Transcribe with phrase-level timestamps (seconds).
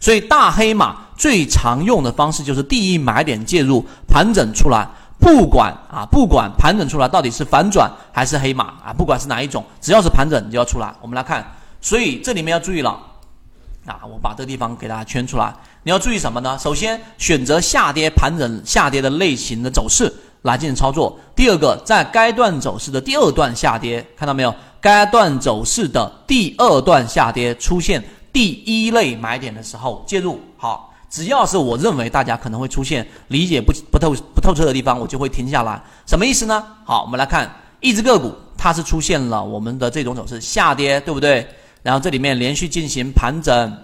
[0.00, 4.88] 所以大黑马最常用的方式就是第一买点介入盘整出来，
[5.20, 10.90] 不管啊不管盘整出来到底是反转还是黑马啊，不管是哪一种，只要是盘整你就要出来。
[11.02, 11.46] 我们来看，
[11.82, 12.98] 所以这里面要注意了
[13.84, 15.54] 啊，我把这个地方给大家圈出来。
[15.82, 16.58] 你要注意什么呢？
[16.58, 20.10] 首先选择下跌盘整下跌的类型的走势
[20.42, 21.18] 来进行操作。
[21.36, 24.54] 第二个，在该段走势的第二段下跌，看到没有？
[24.80, 28.02] 该段走势的第二段下跌出现。
[28.32, 35.82] 第一类买点的时候介入，好，只要是我认为大家可能会出现理解不不透不透彻的地方，我就会停下来。
[36.06, 36.64] 什么意思呢？
[36.84, 41.46] 好，我们来看一只个股，它是出现了我们的这种走势下跌，对不对？
[41.82, 43.76] 然后这里面连续进行盘整，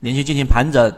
[0.00, 0.92] 连续进行盘整，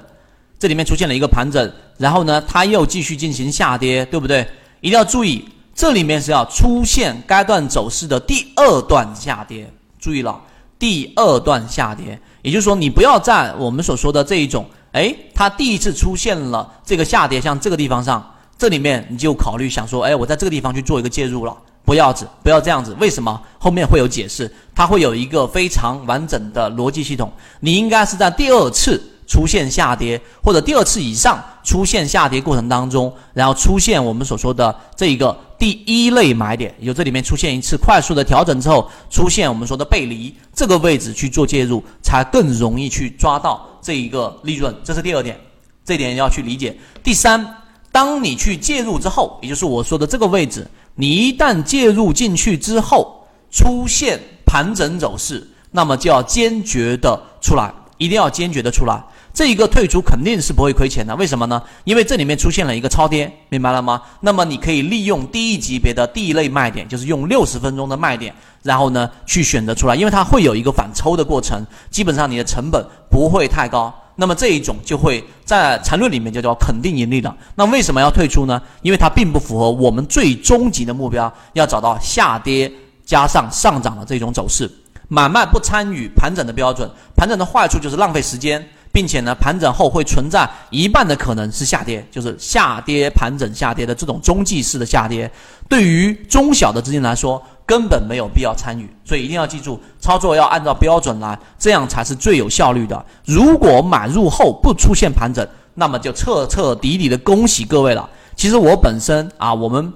[0.59, 4.47] 这里面出现了一个盘整，然后呢，它又继续进行下跌，对不对？
[4.81, 5.45] 一定要注意，
[5.75, 10.41] 这里面是要出现该段走势的第二段下跌，注意了。
[10.83, 23.41] 第二段下跌，也就是说，你不要在我们所说的这一种，哎，它第一次出现了这个下跌，像这个地方上，这里面你就考虑想说，哎，我在这个地方去做一个介入了，不要子，不要这样子，为什么？
[23.61, 27.31] 后面会有解释，它会有一个非常完整的逻辑系统，
[27.61, 29.01] 你应该是在第二次。
[29.25, 44.75] 出现下跌，或者第二次以上出现下跌过程当中，然后出现我们所说的这一个第一类买点，也就这里面出现一次快速的调整之后，出现我们说的背离这个位置去做介入，才更容易去抓到这一个利润。
[44.83, 45.39] 这是第二点，
[45.85, 46.77] 这点要去理解。
[47.05, 47.47] 第三，
[47.93, 59.01] 当你去介入之后，也就是我说的这个位置，你一旦介入进去之后，出现盘整走势，那么就要坚决的出来，一定要坚决的出来。
[59.35, 61.63] 这一个退出肯定是不会亏钱的，为什么呢？
[61.85, 64.03] 因为这里面出现了一个超跌，明白了吗？
[64.21, 73.93] 那么你可以利用第一级别的第一类卖点，就是用六十分钟的卖点，然后呢去选择出来，因为它会有一个反抽的过程，基本上你的成本不会太高。
[74.15, 77.35] 那么这一种就会在缠论里面就叫肯定盈利的。
[77.55, 78.61] 那为什么要退出呢？
[78.83, 82.71] 因为它并不符合我们最终极的目标，要找到下跌
[83.07, 84.71] 加上上涨的这种走势。
[85.09, 88.63] 买卖不参与盘整的标准，盘整的坏处就是浪费时间。
[88.93, 95.31] 并且呢，盘整后会存在一半的可能是下跌，就是下跌盘整下跌的这种中继式的下跌，
[95.69, 103.05] 对于中小的资金来说根本没有必要参与，所以一定要记住，操作要按照标准来，这样才是最有效率的。
[103.25, 108.09] 如果买入后不出现盘整，那么就彻彻底底的恭喜各位了。
[108.37, 109.93] 其实我本身啊，我们。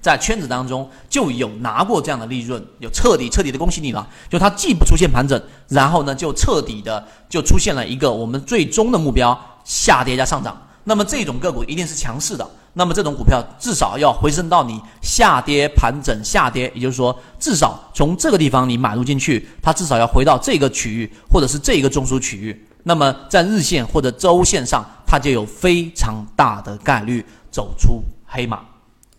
[0.00, 4.08] 在圈子当中就有拿过这样的利润，有彻底彻底的恭喜你了。
[4.28, 10.60] 就它既不出现盘整，然后呢就彻底的就出现了一个我们最终的目标下跌加上涨。
[10.84, 12.48] 那么这种个股一定是强势的。
[12.72, 22.66] 那么这种股票至少要回升到你下跌盘整下跌，也就是说至少从这个地方你买入进去，它至少要回到这个区域或者是这个中枢区域。
[22.84, 28.60] 那么在日线或者周线上，它就有非常大的概率走出黑马。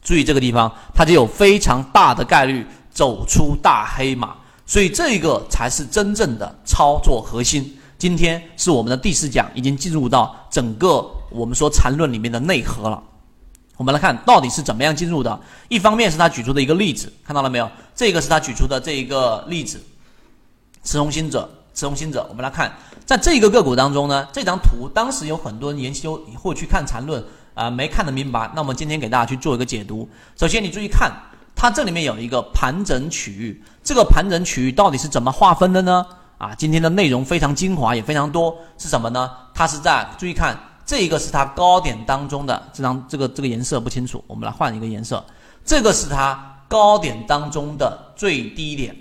[0.02, 4.36] 注意这个地方，它就有非常大的概率走出大黑马，
[4.66, 7.78] 所以这个才是真正的操作核心。
[7.98, 13.02] 今天是我们的第四讲，已经进入到整个我们说缠论里面的内核了。
[13.78, 15.40] 我们来看到底是怎么样进入的。
[15.70, 17.70] 一方面是他举出的一个例子，看到了没有？
[17.96, 19.80] 这个是他举出的这一个例子，
[20.84, 22.26] 持红心者，持红心者。
[22.28, 22.76] 我们来看，
[23.06, 27.24] 在这个个股当中呢，这张图当时有很多人研究或去看缠论。
[27.54, 30.08] 啊，没看得明白，那我们今天给大家去做一个解读。
[30.38, 31.12] 首先，你注意看，
[31.56, 36.06] 它这里面有一个盘整区域，这个盘整区域到底是怎么划分的呢？
[36.38, 39.30] 啊，今天的内容非常精华，也非常多，是什么呢？
[39.54, 45.24] 它是在注意看，这一个是它高点当中的这张，这个这个颜色不清楚，我们来换一个颜色。
[45.64, 48.96] 这个是它高点当中的最低点，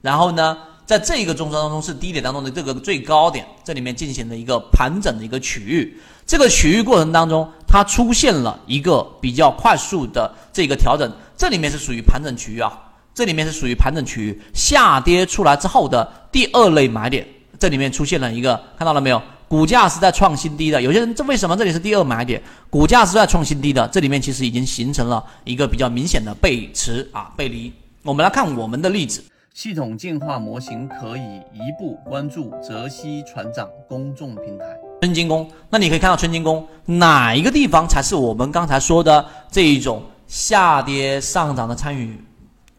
[0.00, 6.00] 然后呢，在这一个中枢当中是低点当中的这个最高点，这里面进行了一个盘整的一个区域。
[6.24, 12.72] 这个区域过程当中，它出现了一个比较快速的这个调整，这里面是属于盘整区域啊，
[13.12, 17.26] 这里面是属于盘整区域下跌出来之后的第二类买点，
[17.58, 19.20] 这里面出现了一个看到了没有？
[19.48, 22.42] 股价是在创新低的，有些人这为什么这里是第二买点？
[22.68, 27.72] 股价是在创新低的，这里面其实已经形成了一个比较明显的背驰啊背离。
[28.02, 29.24] 我们来看我们的例子，
[29.56, 34.66] 系统进化模型可以一步关注泽西船长公众平台。
[35.00, 42.22] 春金宫，那你可以看到春金宫哪一个地方才是我们刚才说的这一种下跌上涨的参与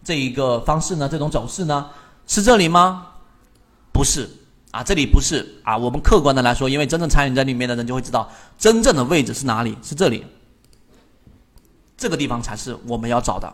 [0.04, 1.10] 这一个方式呢？
[1.10, 1.90] 这种走势呢？
[2.28, 3.08] 是这里吗？
[3.92, 4.30] 不是
[4.70, 5.76] 啊，这里不是啊。
[5.76, 9.76] 我们客观的来说，因为真正参与在里面的人就会知道，真正的位置是哪里？
[9.82, 10.24] 是这里，
[11.98, 13.52] 这个地方才是我们要找的。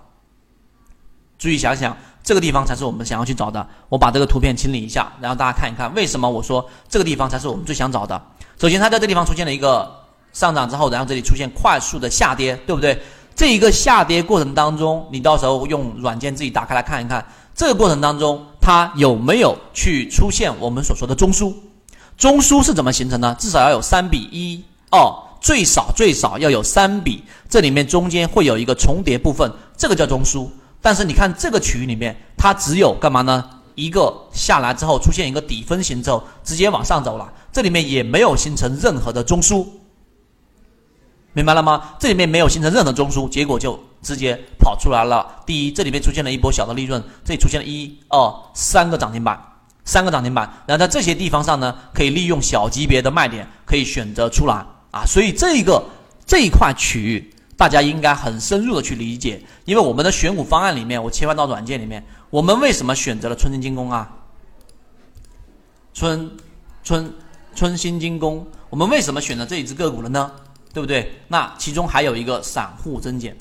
[1.38, 3.68] 注意想想，这个地方才是我们想要去找的。
[3.90, 8.20] 我把这个图片清理一下，然后大家看一看，为什么我说这个地方才是我们最想找的。
[8.58, 9.92] 首先，它在这地方出现了一个
[10.32, 12.98] 上涨之后，然后这里出现快速的下跌，对不对？
[13.36, 21.54] 这一个下跌过程当中，你到时候用软件自己打开来看一看，这个过程当中它有没有去出现我们所说的中枢？
[22.16, 23.36] 中枢是怎么形成呢？
[23.38, 25.00] 至少要有三比一二，
[25.42, 30.48] 最少最少要有三比，这里面中间会有一个重叠部分，这个叫中枢。
[30.84, 33.44] 但是你看这个区域里面，它只有干嘛呢？
[33.76, 39.66] 一个下来之后出现一个底分型之后，直接往上走了，这里面也没有形成任何的中枢。
[41.32, 41.96] 明白了吗？
[41.98, 45.26] 这里面没有形成任何中枢，结果就直接跑出来了。
[45.46, 49.42] 第一，这里面出现了一波小的利润，这里出现了一二三个涨停板，
[49.86, 50.48] 三个涨停板。
[50.68, 55.04] 然后在这些地方上呢，可以利用小级别的卖点，可以选择出来啊。
[55.08, 55.84] 所以这个
[56.28, 59.42] 这一块区域，大家应该很深入的去理解。
[59.66, 64.12] 因为我们的选股方案里面，我切换到软件里面，我们为什么选择了春金精工啊？
[65.94, 66.32] 春
[66.84, 67.14] 春
[67.56, 70.32] 春新精工，我们为什么选择这一只个股了呢？
[70.74, 71.22] 对不对？
[71.28, 73.38] 那其中还有一个散户增减，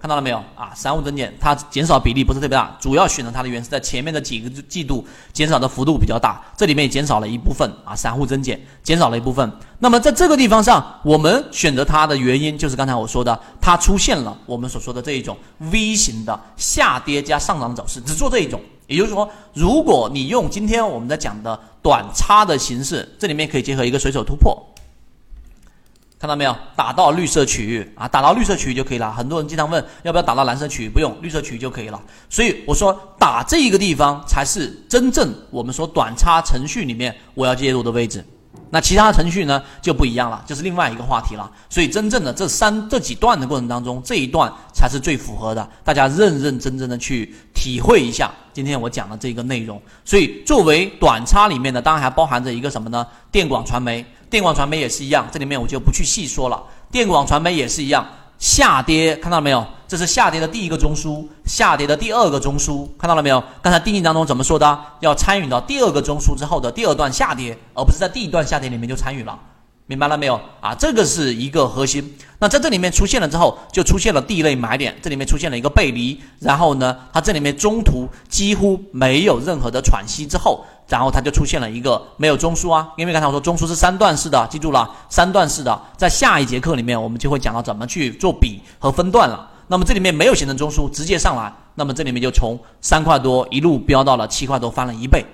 [0.00, 0.72] 看到了没有啊？
[0.74, 9.52] 散户增减，它减少比例不是特别大，主要选择它的原因是在前面的几个季度减少的幅度比较大，这里面也减少了一部分啊，散户增减减少了一部分。
[9.78, 18.58] 那么在这个地方上，我们选择它的原因就是刚才我说的，它出现了我们所说的这一种 V 型的下跌加上涨走势，只做这一种。
[18.86, 24.60] 也就是说，如果你用今天我们在讲的短差的形式，这里面可以结合一个随手突破。
[26.20, 26.54] 看到没有？
[26.76, 29.10] 打到绿色区域啊，打到绿色区域就可以了。
[29.10, 31.98] 很多人经常问要不要打到蓝色区域，不用，绿色区域就可以了。
[32.28, 38.22] 所以我说打这一个地方才是真正我们说短差程序里面我要介入的位置。
[38.72, 41.50] 那其他程序呢就不一样了，就是另外一个话题了。
[41.70, 45.66] 所以真正的这三这几段的过程当中，这一段才是最符合的。
[45.82, 49.80] 大家认认真真的去体会一下今天我讲的这个内容。
[50.04, 53.06] 所以作为短差里面的，当然还包含着一个什么呢？
[53.32, 54.04] 电广传媒。
[54.30, 56.62] 电广传媒也是一样，这里面我就不去细说了。
[56.90, 58.06] 电广传媒也是一样，
[58.38, 59.66] 下跌看到了没有？
[59.88, 63.42] 这是下跌的第一个中枢，下跌的第二个中枢，看到了没有？
[63.60, 64.78] 刚才定义当中怎么说的？
[65.00, 69.36] 要参与到第二个中枢之后的第二段下跌，而不是在第一段下跌里面就参与了。
[69.90, 70.72] 明白了没有啊？
[70.72, 72.16] 这个是一个核心。
[72.38, 82.88] 那在这里面出现了之后，就出现了第一类买点，这里面出现了一个背离，然后呢，它这里面中途几乎没有任何的喘息之后，然后它就出现了一个没有中枢啊。
[82.96, 89.50] 因为刚才我说中枢是三段式的，记住了，三段式的，在下一节课里面我们就会讲到怎么去做比和分段了。
[89.66, 95.26] 那么这里面没有形成中枢，直接上来，那么这里面就从三块多一路飙到了七块多，翻了一倍。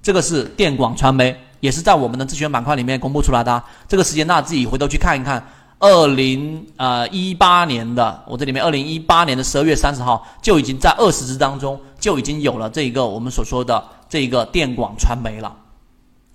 [0.00, 1.36] 这个是电广传媒。
[1.64, 5.42] 也是在我们的自选板块里面公布出来的，这个时间大家自己回头去看一看。
[5.78, 15.50] 二零呃一八年的，我这里面二零一八年的十二月三十号就已经在二十只当中就已经有了这一个我们所说的这一个电广传媒了。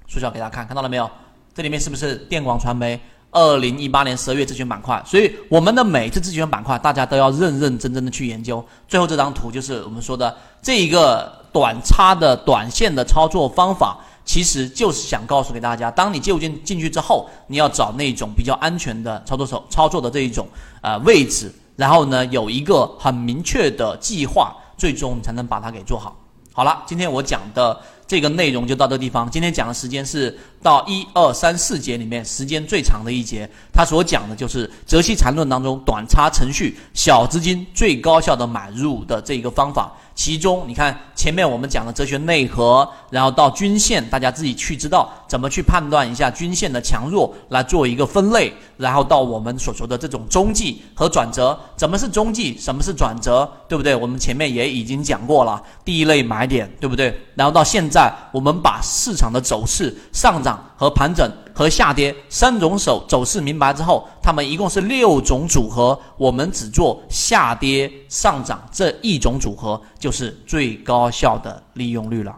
[0.08, 1.08] 缩小给大家看，看到了没有？
[1.54, 3.00] 这里面是不是电广传媒？
[3.32, 8.66] 二零一八年十二月自选板块，所以我们的每次自选板块大家都要认认真真的去研究。
[8.88, 14.00] 最后这张图就是我们说的这一个短差的短线的操作方法。
[14.30, 20.48] 其实就是想告诉给大家，当你介入进进去之后，你要找那种比较安全的操作手操作的这一种
[20.84, 26.16] 呃位置，然后呢有一个很明确的计划，最终你才能把它给做好。
[26.54, 29.28] 好了，今天我讲的这个内容就到这地方。
[29.32, 39.92] 今天讲的时间是到一二三四节里面时间最长的一节，它所讲的就是泽西缠论当中短差程序小资金最高效的买入的这一个方法。
[40.16, 53.96] 其中，你看前面我们讲的哲学内核，然后到均线，大家自己去知道怎么去判断一下均线的强弱，来做一个分类，然后到我们所说的这种中继和转折，怎么是中继，什么是转折，对不对？
[53.96, 57.18] 我们前面也已经讲过了，第一类买点，对不对？
[57.36, 61.30] 然后到现在，我们把市场的走势、上涨和盘整。
[61.54, 72.34] 和下跌三种手走势明白之后，他们一共是六种组合，我们只做下跌上涨这一种组合，就是最高效的利用率了。